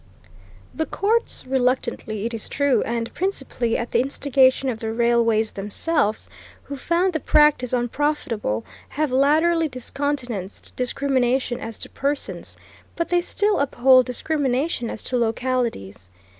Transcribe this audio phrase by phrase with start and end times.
[0.73, 6.27] The courts reluctantly, it is true, and principally at the instigation of the railways themselves,
[6.63, 12.57] who found the practice unprofitable have latterly discountenanced discrimination as to persons,
[12.95, 16.09] but they still uphold discrimination as to localities.